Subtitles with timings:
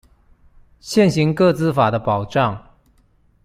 [0.79, 2.59] 現行個資法的保障